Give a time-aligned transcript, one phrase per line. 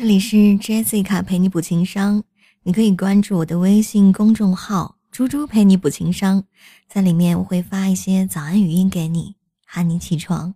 [0.00, 2.24] 这里是 Jessica 陪你补情商，
[2.62, 6.42] 你可以关注我的微信公众号“猪猪陪你补情商”，
[6.88, 9.36] 在里面我会发一些早安语音给你，
[9.66, 10.54] 喊你起床。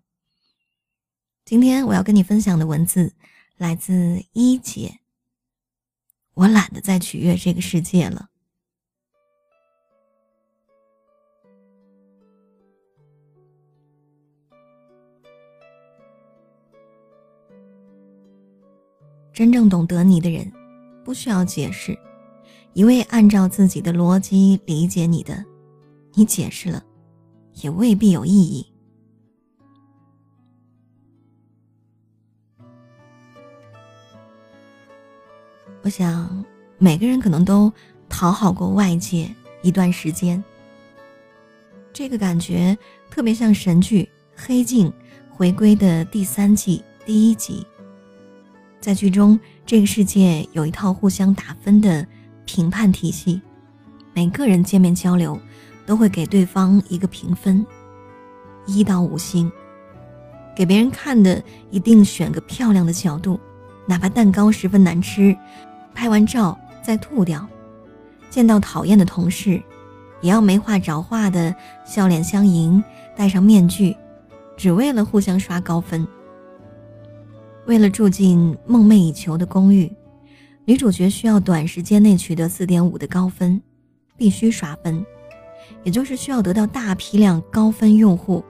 [1.45, 3.13] 今天我要跟你分享的文字
[3.59, 5.01] 来自一姐。
[6.33, 8.31] 我懒得再取悦这个世界了。
[19.35, 20.51] 真正懂得你的人，
[21.05, 21.93] 不需要解释；
[22.73, 25.45] 一味按照自己的逻辑理解你的，
[26.13, 26.81] 你解释了，
[27.55, 28.65] 也未必有意义。
[35.83, 36.45] 我想，
[36.79, 37.73] 每个人可能都
[38.09, 39.29] 讨好过外界
[39.63, 40.43] 一段时间。
[41.93, 42.79] 这个感觉
[43.11, 44.05] 特别像神剧
[44.37, 44.89] 《黑镜》
[45.29, 47.67] 回归的第三季第一集。
[48.85, 52.07] 在剧中，这个世界有一套互相打分的
[52.45, 53.41] 评判体系，
[54.13, 55.41] 每个人见面交流
[55.87, 57.65] 都会给对方一个评分，
[58.67, 59.51] 一到五星。
[60.55, 63.41] 给别人看的一定选个漂亮的角度，
[63.87, 65.35] 哪怕蛋糕十分难吃，
[65.95, 67.49] 拍完照再吐掉。
[68.29, 69.63] 见到讨厌的同事，
[70.21, 72.85] 也要没话找话的笑脸相迎，
[73.17, 73.97] 戴上面具，
[74.59, 76.07] 只为了互相刷高分。
[77.67, 79.91] 为了住进梦寐以求的公寓，
[80.67, 83.59] 女主角需要短时间内取得四点五的高分，
[84.19, 85.05] 必须刷分，
[85.83, 88.45] 也就是需要得到大批量高分用户，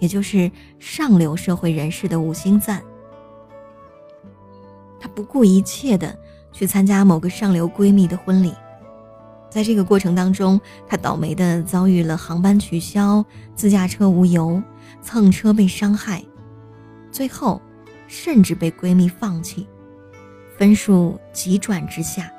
[0.00, 0.50] 也就是
[0.80, 2.82] 上流社会人士的五星赞。
[4.98, 6.18] 她不顾一切的
[6.52, 8.52] 去参加某个上流闺蜜的婚礼，
[9.48, 14.60] 在这个过程当中，她倒霉的遭遇了航班取消、自驾车无油、
[15.00, 16.24] 蹭车被伤害，
[17.12, 17.62] 最后。
[18.06, 19.66] 甚至被闺蜜放弃，
[20.56, 22.30] 分数急转直下。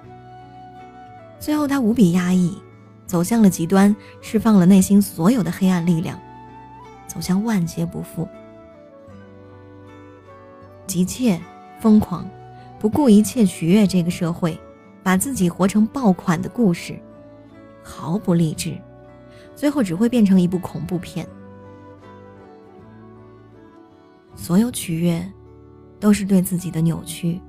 [1.39, 2.57] 最后，她无比压抑，
[3.05, 6.19] 走向了极端，释放了内心所有的黑暗力量，
[7.07, 8.27] 走向万劫不复。
[10.87, 11.39] 急切、
[11.79, 12.27] 疯狂，
[12.79, 14.57] 不顾一切取悦这个社会，
[15.03, 16.97] 把自己活成爆款的故事，
[17.83, 18.77] 毫不励志，
[19.53, 21.27] 最后只会变成一部恐怖片。
[24.35, 25.29] 所有取悦。
[25.99, 27.39] 都是对自己的扭曲，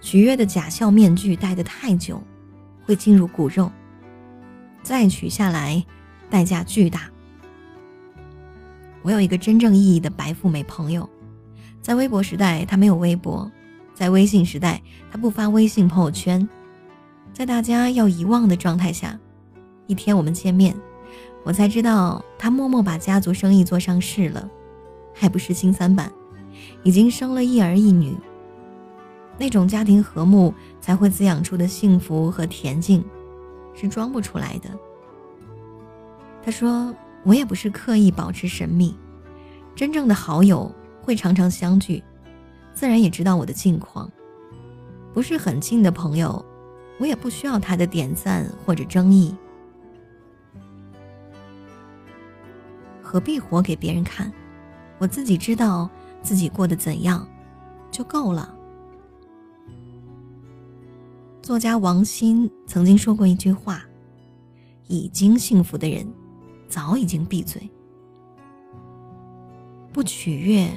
[0.00, 2.22] 取悦的假笑面具戴得太久，
[2.84, 3.70] 会进入骨肉，
[4.82, 5.84] 再取下来，
[6.28, 7.08] 代价巨大。
[9.02, 11.08] 我有一个真正意义的白富美朋友，
[11.80, 13.50] 在微博时代她没有微博，
[13.94, 14.80] 在微信时代
[15.10, 16.48] 她不发微信朋友圈，
[17.32, 19.18] 在大家要遗忘的状态下，
[19.86, 20.76] 一天我们见面，
[21.42, 24.48] 我才知道她默默把家族生意做上市了，
[25.14, 26.12] 还不是新三板。
[26.82, 28.16] 已经生了一儿一女，
[29.38, 33.04] 那种家庭和睦才会滋养出的幸福和恬静，
[33.74, 34.68] 是装不出来的。
[36.44, 38.94] 他说：“我也不是刻意保持神秘，
[39.74, 42.02] 真正的好友会常常相聚，
[42.74, 44.10] 自然也知道我的近况。
[45.12, 46.44] 不是很近的朋友，
[46.98, 49.34] 我也不需要他的点赞或者争议。
[53.00, 54.32] 何必活给别人看？
[54.98, 55.88] 我自己知道。”
[56.22, 57.26] 自己过得怎样，
[57.90, 58.54] 就够了。
[61.42, 63.84] 作家王鑫曾经说过一句话
[64.86, 66.06] ：“已经幸福的人，
[66.68, 67.68] 早已经闭嘴。”
[69.92, 70.70] 不取悦，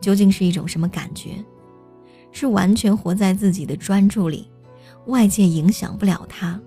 [0.00, 1.44] 究竟是一种什么感觉？
[2.32, 4.50] 是完全活在自己的专注里，
[5.06, 6.58] 外界影响不了他。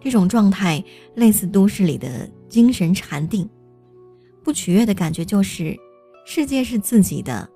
[0.00, 0.82] 这种状态
[1.16, 3.48] 类似都市里的精神禅定。
[4.44, 5.76] 不取悦的感觉就是。
[6.28, 7.48] 世界是自己的，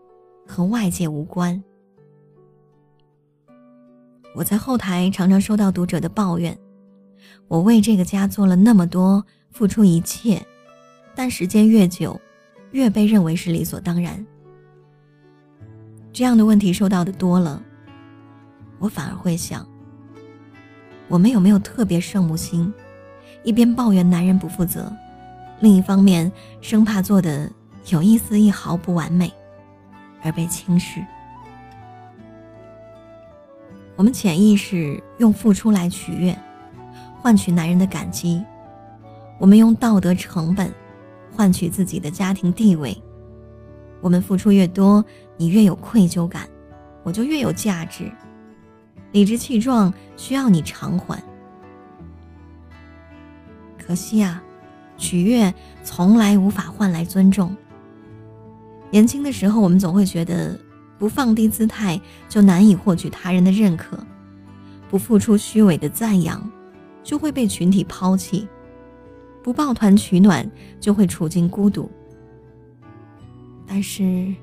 [0.47, 1.60] 和外界无关。
[4.32, 6.56] 我在后台常常收到读者的抱怨：
[7.48, 10.41] 我为这个家做了那么多，付出一切，
[11.16, 12.19] 但时间越久，
[12.70, 14.25] 越被认为是理所当然。
[16.12, 17.60] 这样的问题收到的多了，
[18.78, 19.66] 我反而会想：
[21.09, 22.72] 我们有没有特别圣母心？
[23.42, 24.92] 一边抱怨男人不负责，
[25.59, 26.30] 另一方面
[26.60, 27.50] 生怕做的。
[27.86, 29.32] 有一丝一毫不完美，
[30.22, 31.04] 而被轻视。
[33.97, 36.36] 我们潜意识用付出来取悦，
[37.21, 38.42] 换取男人的感激；
[39.38, 40.72] 我们用道德成本
[41.34, 42.97] 换取自己的家庭地位。
[44.00, 45.04] 我们付出越多，
[45.36, 46.48] 你越有愧疚感，
[47.03, 48.10] 我就越有价值。
[49.12, 51.22] 理直气壮需要你偿还。
[53.76, 54.42] 可惜啊，
[54.97, 55.53] 取悦
[55.83, 57.54] 从来无法换来尊重。
[58.91, 60.59] 年轻的时候，我们总会觉得
[60.98, 63.98] 不放低姿态就难以获取他人的认可，
[64.89, 66.51] 不付出虚伪的赞扬，
[67.03, 68.48] 就会被群体抛弃，
[69.42, 70.48] 不抱团取暖
[70.81, 71.91] 就会处境孤独。
[73.66, 74.34] 但是，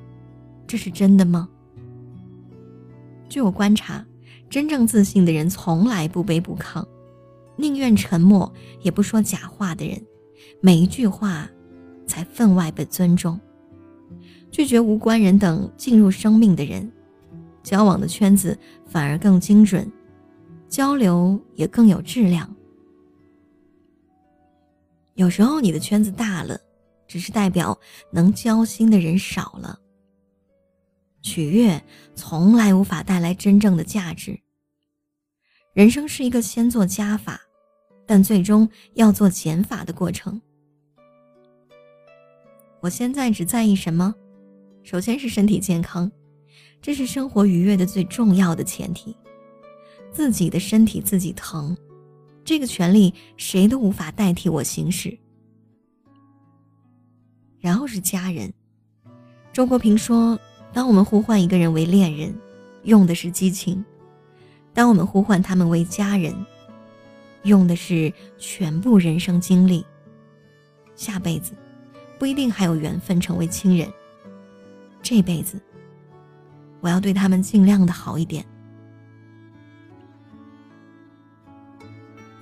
[0.65, 1.49] 这是真的吗？
[3.27, 4.05] 据我观察，
[4.49, 6.81] 真正自信的人从来不卑不亢，
[7.57, 8.49] 宁愿沉默
[8.81, 10.01] 也不说假话的人，
[10.61, 11.49] 每一句话
[12.07, 13.37] 才分外被尊重。
[14.51, 16.91] 拒绝无关人等进入生命的人，
[17.63, 19.91] 交往的圈子反而更精准，
[20.67, 22.53] 交流也更有质量。
[25.15, 26.59] 有时候你的圈子大了。
[27.07, 27.79] 只是代表
[28.11, 29.79] 能交心的人少了。
[31.21, 31.81] 取悦
[32.15, 34.37] 从来无法带来真正的价值。
[35.71, 37.39] 人生是一个先做加法，
[38.05, 40.41] 但最终要做减法的过程。
[42.81, 44.13] 我现在只在意什么？
[44.87, 46.09] 首先是身体健康，
[46.81, 49.13] 这是生活愉悦的最重要的前提。
[50.13, 51.75] 自己的身体自己疼，
[52.45, 55.19] 这个权利谁都无法代替我行使。
[57.59, 58.49] 然后是家人。
[59.51, 60.39] 周国平说
[60.71, 62.33] ：“当我们呼唤一个人为恋人，
[62.83, 63.83] 用的是激情；
[64.73, 66.33] 当我们呼唤他们为家人，
[67.43, 69.85] 用的是全部人生经历。
[70.95, 71.51] 下辈子
[72.17, 73.91] 不一定还有缘分成为亲人，
[75.09, 75.57] 这辈子
[76.81, 78.45] 我要对他们尽量的好一点。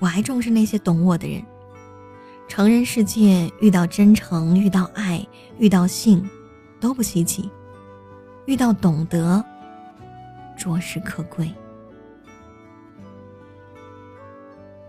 [0.00, 1.40] 我还重视那些懂我的人。”
[2.48, 5.24] 成人世界遇到真诚，遇到爱，
[5.60, 6.28] 遇到性，
[6.80, 7.48] 都不稀奇；
[8.46, 9.44] 遇到懂得，
[10.56, 11.48] 着实可贵。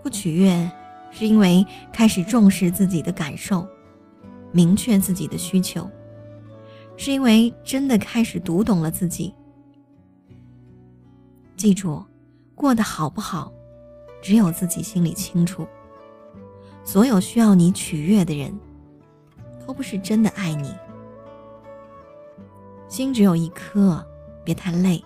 [0.01, 0.71] 不取悦，
[1.12, 1.63] 是因为
[1.94, 3.68] 开始重视自己的感受，
[4.51, 5.88] 明确自己的需求，
[6.98, 9.34] 是因为真的开始读懂了自己。
[11.56, 12.04] 记住，
[12.54, 13.52] 过得好不好，
[14.22, 15.66] 只有自己心里清楚。
[16.84, 18.58] 所有需要你取悦的人，
[19.66, 20.74] 都不是真的爱你。
[22.88, 24.06] 心只有一颗，
[24.44, 25.04] 别太累。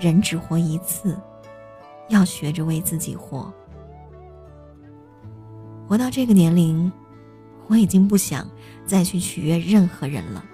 [0.00, 1.18] 人只活一次，
[2.08, 3.52] 要学着为自己活。
[5.86, 6.90] 活到这个年龄，
[7.66, 8.48] 我已经不想
[8.86, 10.44] 再去取悦任何人了。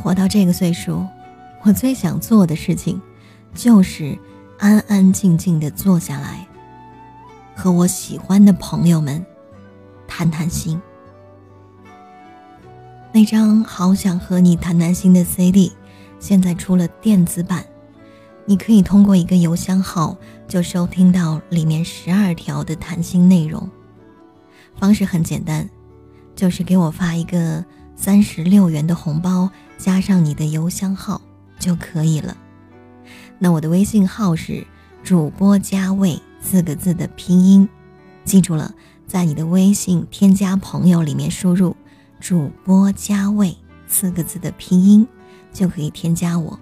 [0.00, 1.04] 活到这个岁数，
[1.62, 3.00] 我最想做的事情，
[3.52, 4.16] 就是
[4.58, 6.46] 安安静静的坐下来。
[7.54, 9.24] 和我喜欢的朋友们
[10.06, 10.80] 谈谈心。
[13.12, 15.72] 那张好想和你谈谈心的 CD，
[16.20, 17.64] 现在出了电子版，
[18.46, 20.16] 你可以通过一个邮箱号
[20.46, 23.68] 就收听到里面十二条的谈心内容。
[24.76, 25.68] 方式很简单，
[26.36, 27.64] 就是给我发一个
[27.96, 31.22] 三十六元的红包，加上你的邮箱号
[31.58, 32.36] 就可以了。
[33.38, 34.66] 那我的微信号是
[35.02, 36.20] 主播加位。
[36.40, 37.68] 四个字的拼音，
[38.24, 38.72] 记住了，
[39.08, 41.74] 在你的微信添加朋友里面输入
[42.20, 43.54] “主播加位”
[43.88, 45.06] 四个字的拼音，
[45.52, 46.58] 就可以添加我。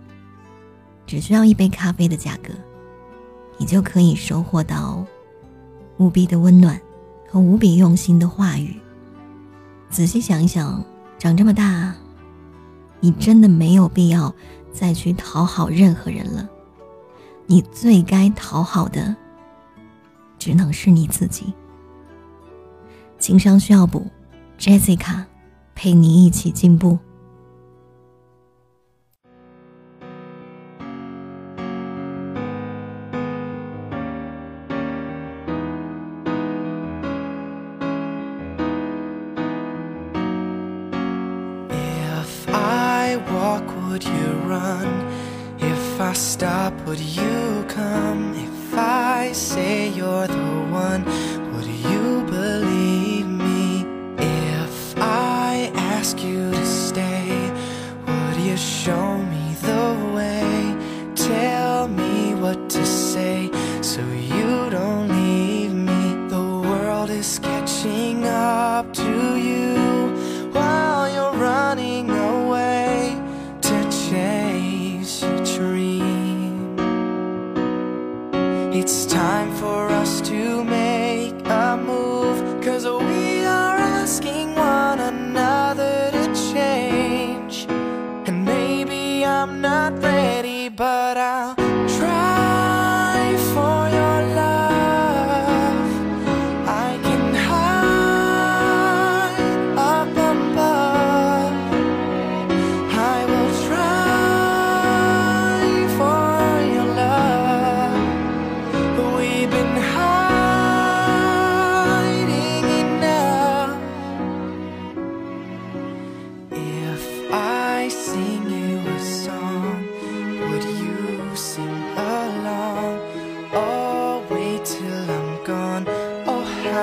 [1.06, 2.54] 只需要一杯咖啡的价格，
[3.58, 5.04] 你就可以收获到
[5.98, 6.80] 无比的温暖
[7.28, 8.80] 和无比用心的话语。
[9.90, 10.82] 仔细想一想，
[11.18, 11.94] 长这么大，
[13.00, 14.34] 你真的没有必要
[14.72, 16.48] 再去讨好任何人了。
[17.46, 19.16] 你最该讨好的。
[20.38, 21.52] 只能是你自己。
[23.18, 24.06] 情商需要补
[24.58, 25.24] ，Jessica
[25.74, 26.98] 陪你一起进步。
[43.96, 44.86] Would you run?
[45.58, 48.34] If I stop, would you come?
[48.34, 51.02] If I say you're the one,
[78.78, 82.62] It's time for us to make a move.
[82.62, 83.15] Cause we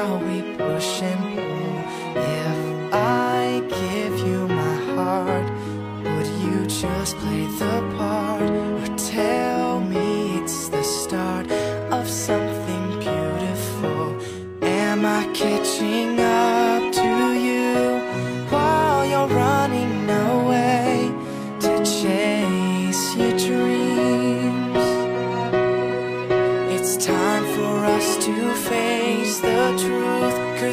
[0.03, 1.52] How we push and pull.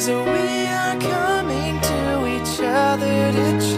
[0.01, 3.70] Cause we are coming to each other to.